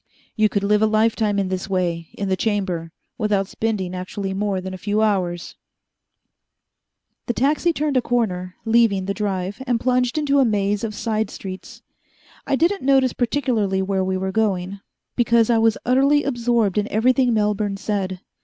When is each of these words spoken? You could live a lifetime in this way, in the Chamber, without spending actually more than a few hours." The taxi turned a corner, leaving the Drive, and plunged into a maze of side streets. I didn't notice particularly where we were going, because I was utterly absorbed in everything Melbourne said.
You 0.35 0.49
could 0.49 0.63
live 0.63 0.81
a 0.81 0.87
lifetime 0.87 1.37
in 1.37 1.49
this 1.49 1.69
way, 1.69 2.09
in 2.13 2.27
the 2.27 2.35
Chamber, 2.35 2.91
without 3.19 3.47
spending 3.47 3.93
actually 3.93 4.33
more 4.33 4.59
than 4.59 4.73
a 4.73 4.77
few 4.79 5.03
hours." 5.03 5.57
The 7.27 7.35
taxi 7.35 7.71
turned 7.71 7.95
a 7.95 8.01
corner, 8.01 8.55
leaving 8.65 9.05
the 9.05 9.13
Drive, 9.13 9.61
and 9.67 9.79
plunged 9.79 10.17
into 10.17 10.39
a 10.39 10.43
maze 10.43 10.83
of 10.83 10.95
side 10.95 11.29
streets. 11.29 11.83
I 12.47 12.55
didn't 12.55 12.81
notice 12.81 13.13
particularly 13.13 13.83
where 13.83 14.03
we 14.03 14.17
were 14.17 14.31
going, 14.31 14.79
because 15.15 15.51
I 15.51 15.59
was 15.59 15.77
utterly 15.85 16.23
absorbed 16.23 16.79
in 16.79 16.87
everything 16.91 17.31
Melbourne 17.31 17.77
said. 17.77 18.21